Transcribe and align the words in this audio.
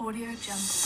Audio 0.00 0.32
Jungle. 0.32 0.80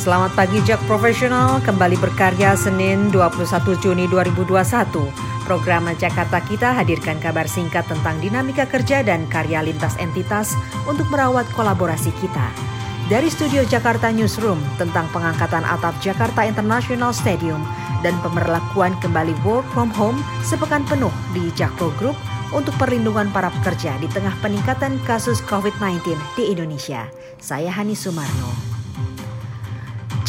Selamat 0.00 0.32
pagi 0.32 0.64
Jak 0.64 0.80
Profesional, 0.88 1.60
kembali 1.60 2.00
berkarya 2.00 2.56
Senin 2.56 3.12
21 3.12 3.36
Juni 3.84 4.08
2021. 4.08 4.96
Program 5.44 5.92
Jakarta 5.92 6.40
Kita 6.40 6.72
hadirkan 6.72 7.20
kabar 7.20 7.44
singkat 7.44 7.84
tentang 7.84 8.16
dinamika 8.24 8.64
kerja 8.64 9.04
dan 9.04 9.28
karya 9.28 9.60
lintas 9.60 10.00
entitas 10.00 10.56
untuk 10.88 11.04
merawat 11.12 11.44
kolaborasi 11.52 12.16
kita. 12.24 12.79
Dari 13.10 13.26
studio 13.26 13.66
Jakarta 13.66 14.06
Newsroom 14.14 14.62
tentang 14.78 15.10
pengangkatan 15.10 15.66
atap 15.66 15.98
Jakarta 15.98 16.46
International 16.46 17.10
Stadium 17.10 17.58
dan 18.06 18.14
pemberlakuan 18.22 18.94
kembali 19.02 19.34
work 19.42 19.66
from 19.74 19.90
home 19.90 20.22
sepekan 20.46 20.86
penuh 20.86 21.10
di 21.34 21.50
Jakpro 21.58 21.90
Group 21.98 22.14
untuk 22.54 22.70
perlindungan 22.78 23.26
para 23.34 23.50
pekerja 23.50 23.98
di 23.98 24.06
tengah 24.14 24.38
peningkatan 24.38 25.02
kasus 25.02 25.42
COVID-19 25.50 26.14
di 26.38 26.54
Indonesia. 26.54 27.10
Saya 27.42 27.74
Hani 27.74 27.98
Sumarno. 27.98 28.69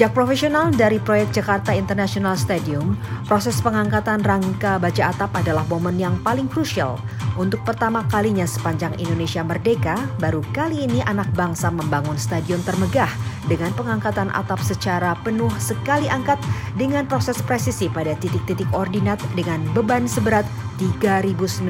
Jak 0.02 0.18
profesional 0.18 0.73
dari 0.73 0.98
proyek 0.98 1.30
Jakarta 1.30 1.78
International 1.78 2.34
Stadium, 2.34 2.98
proses 3.30 3.62
pengangkatan 3.62 4.26
rangka 4.26 4.82
baja 4.82 5.14
atap 5.14 5.30
adalah 5.38 5.62
momen 5.70 5.94
yang 6.02 6.18
paling 6.26 6.50
krusial. 6.50 6.98
Untuk 7.38 7.62
pertama 7.62 8.02
kalinya 8.10 8.50
sepanjang 8.50 8.98
Indonesia 8.98 9.46
merdeka, 9.46 9.94
baru 10.18 10.41
kali 10.58 10.90
ini 10.90 11.05
anak 11.05 11.30
bangsa 11.38 11.70
membangun 11.70 12.18
stadion 12.18 12.66
termegah 12.66 13.14
dengan 13.46 13.70
pengangkatan 13.77 14.34
atap 14.34 14.58
secara 14.66 15.14
penuh 15.22 15.54
sekali 15.62 16.10
angkat 16.10 16.41
dengan 16.82 17.05
proses 17.05 17.38
presisi 17.38 17.86
pada 17.86 18.18
titik-titik 18.18 18.74
ordinat 18.74 19.21
dengan 19.38 19.62
beban 19.77 20.10
seberat 20.10 20.49
3.900 20.82 21.62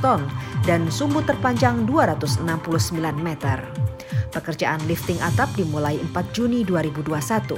ton 0.00 0.24
dan 0.64 0.88
sumbu 0.88 1.20
terpanjang 1.28 1.84
269 1.84 2.40
meter. 3.20 3.60
Pekerjaan 4.36 4.84
lifting 4.84 5.16
atap 5.24 5.48
dimulai 5.56 5.96
4 6.12 6.36
Juni 6.36 6.60
2021. 6.68 7.56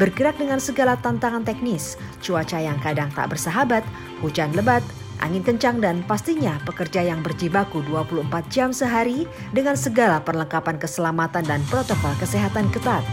Bergerak 0.00 0.40
dengan 0.40 0.56
segala 0.56 0.96
tantangan 0.96 1.44
teknis, 1.44 2.00
cuaca 2.24 2.56
yang 2.56 2.80
kadang 2.80 3.12
tak 3.12 3.28
bersahabat, 3.28 3.84
hujan 4.24 4.48
lebat, 4.56 4.80
angin 5.20 5.44
kencang 5.44 5.84
dan 5.84 6.00
pastinya 6.08 6.56
pekerja 6.64 7.04
yang 7.04 7.20
berjibaku 7.20 7.84
24 7.84 8.24
jam 8.48 8.72
sehari 8.72 9.28
dengan 9.52 9.76
segala 9.76 10.16
perlengkapan 10.24 10.80
keselamatan 10.80 11.44
dan 11.44 11.60
protokol 11.68 12.16
kesehatan 12.16 12.72
ketat. 12.72 13.04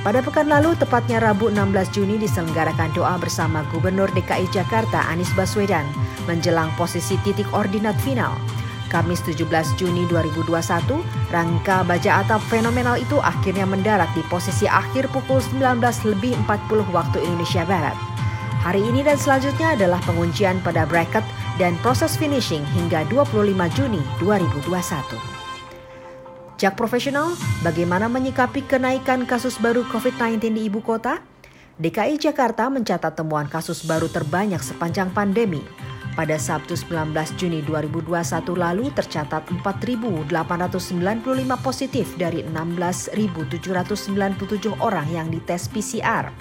Pada 0.00 0.24
pekan 0.24 0.48
lalu, 0.48 0.76
tepatnya 0.80 1.20
Rabu 1.20 1.52
16 1.52 1.92
Juni 1.92 2.16
diselenggarakan 2.16 2.92
doa 2.96 3.20
bersama 3.20 3.64
Gubernur 3.68 4.08
DKI 4.12 4.48
Jakarta 4.48 5.08
Anies 5.08 5.28
Baswedan 5.36 5.84
menjelang 6.24 6.72
posisi 6.76 7.16
titik 7.20 7.48
ordinat 7.52 7.96
final. 8.00 8.32
Kamis 8.90 9.22
17 9.22 9.46
Juni 9.78 10.04
2021, 10.10 10.50
rangka 11.30 11.86
baja 11.86 12.26
atap 12.26 12.42
fenomenal 12.50 12.98
itu 12.98 13.22
akhirnya 13.22 13.64
mendarat 13.64 14.10
di 14.18 14.26
posisi 14.26 14.66
akhir 14.66 15.06
pukul 15.14 15.38
19 15.38 15.78
lebih 16.10 16.34
40 16.50 16.90
waktu 16.90 17.22
Indonesia 17.22 17.62
Barat. 17.62 17.94
Hari 18.60 18.82
ini 18.82 19.00
dan 19.00 19.16
selanjutnya 19.16 19.78
adalah 19.78 20.02
penguncian 20.04 20.60
pada 20.60 20.84
bracket 20.84 21.24
dan 21.56 21.78
proses 21.80 22.18
finishing 22.18 22.66
hingga 22.76 23.08
25 23.08 23.54
Juni 23.72 24.02
2021. 24.20 25.40
Jak 26.60 26.76
profesional, 26.76 27.32
bagaimana 27.64 28.04
menyikapi 28.12 28.68
kenaikan 28.68 29.24
kasus 29.24 29.56
baru 29.56 29.80
COVID-19 29.88 30.52
di 30.52 30.68
ibu 30.68 30.84
kota? 30.84 31.24
DKI 31.80 32.20
Jakarta 32.20 32.68
mencatat 32.68 33.16
temuan 33.16 33.48
kasus 33.48 33.88
baru 33.88 34.12
terbanyak 34.12 34.60
sepanjang 34.60 35.08
pandemi. 35.16 35.64
Pada 36.10 36.34
Sabtu 36.34 36.74
19 36.74 37.14
Juni 37.38 37.62
2021 37.62 38.10
lalu 38.58 38.90
tercatat 38.90 39.46
4.895 39.62 40.26
positif 41.62 42.18
dari 42.18 42.42
16.797 42.50 43.54
orang 44.82 45.06
yang 45.14 45.30
dites 45.30 45.70
PCR. 45.70 46.34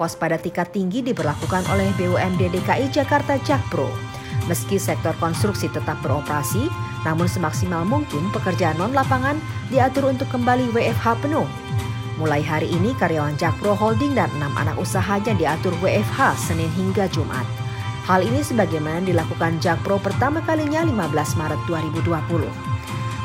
Waspada 0.00 0.40
tingkat 0.40 0.72
tinggi 0.72 1.04
diberlakukan 1.04 1.68
oleh 1.70 1.92
BUMD 2.00 2.48
DKI 2.48 2.88
Jakarta 2.90 3.36
Jakpro. 3.44 3.92
Meski 4.50 4.80
sektor 4.80 5.14
konstruksi 5.22 5.70
tetap 5.70 6.00
beroperasi, 6.02 6.66
namun 7.06 7.30
semaksimal 7.30 7.86
mungkin 7.86 8.34
pekerjaan 8.34 8.74
non-lapangan 8.80 9.38
diatur 9.68 10.10
untuk 10.10 10.26
kembali 10.32 10.74
WFH 10.74 11.22
penuh. 11.22 11.46
Mulai 12.18 12.42
hari 12.42 12.66
ini 12.72 12.96
karyawan 12.96 13.36
Jakpro 13.36 13.76
Holding 13.76 14.16
dan 14.16 14.32
enam 14.40 14.56
anak 14.58 14.80
usahanya 14.80 15.36
diatur 15.36 15.76
WFH 15.78 16.40
Senin 16.40 16.72
hingga 16.74 17.06
Jumat. 17.12 17.63
Hal 18.04 18.20
ini 18.20 18.44
sebagaimana 18.44 19.00
dilakukan 19.00 19.64
Jakpro 19.64 19.96
pertama 19.96 20.44
kalinya 20.44 20.84
15 20.84 21.40
Maret 21.40 21.60
2020. 21.64 22.52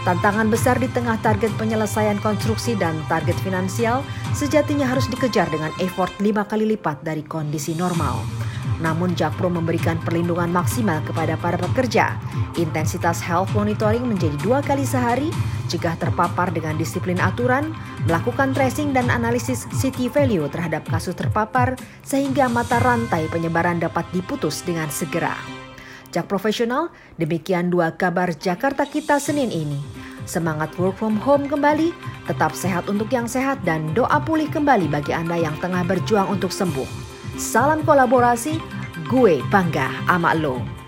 Tantangan 0.07 0.47
besar 0.47 0.79
di 0.79 0.88
tengah 0.88 1.19
target 1.19 1.51
penyelesaian 1.59 2.16
konstruksi 2.23 2.79
dan 2.79 2.95
target 3.12 3.35
finansial 3.44 4.07
sejatinya 4.31 4.88
harus 4.88 5.12
dikejar 5.12 5.51
dengan 5.51 5.75
effort 5.84 6.16
lima 6.23 6.47
kali 6.47 6.63
lipat 6.63 7.03
dari 7.03 7.28
kondisi 7.28 7.75
normal. 7.75 8.23
Namun 8.79 9.12
Jakpro 9.12 9.51
memberikan 9.51 10.00
perlindungan 10.00 10.51
maksimal 10.51 11.03
kepada 11.03 11.35
para 11.35 11.59
pekerja. 11.59 12.16
Intensitas 12.56 13.19
health 13.19 13.51
monitoring 13.51 14.07
menjadi 14.07 14.35
dua 14.40 14.63
kali 14.63 14.88
sehari, 14.88 15.28
cegah 15.67 16.00
terpapar 16.00 16.50
dengan 16.56 16.79
disiplin 16.79 17.19
aturan, 17.19 17.75
melakukan 18.07 18.56
tracing 18.56 18.95
dan 18.95 19.12
analisis 19.12 19.67
city 19.75 20.07
value 20.07 20.47
terhadap 20.47 20.88
kasus 20.88 21.13
terpapar, 21.13 21.75
sehingga 22.07 22.47
mata 22.47 22.79
rantai 22.79 23.28
penyebaran 23.28 23.84
dapat 23.84 24.07
diputus 24.16 24.63
dengan 24.63 24.88
segera. 24.88 25.35
Jak 26.09 26.25
profesional, 26.25 26.90
demikian 27.22 27.69
dua 27.69 27.94
kabar 27.94 28.34
Jakarta 28.34 28.90
kita 28.90 29.22
Senin 29.22 29.53
ini. 29.53 29.78
Semangat 30.25 30.73
work 30.81 30.97
from 30.97 31.17
home 31.22 31.46
kembali, 31.46 31.94
tetap 32.25 32.53
sehat 32.53 32.90
untuk 32.90 33.09
yang 33.13 33.29
sehat 33.29 33.61
dan 33.61 33.94
doa 33.94 34.17
pulih 34.22 34.50
kembali 34.50 34.90
bagi 34.90 35.13
Anda 35.13 35.38
yang 35.38 35.57
tengah 35.61 35.85
berjuang 35.85 36.29
untuk 36.34 36.50
sembuh. 36.50 37.09
Salam 37.40 37.88
kolaborasi, 37.88 38.60
gue 39.08 39.40
bangga 39.48 39.88
ama 40.12 40.36
lo. 40.36 40.78